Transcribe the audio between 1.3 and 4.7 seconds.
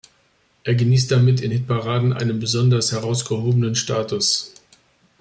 in Hitparaden einen besonders herausgehobenen Status.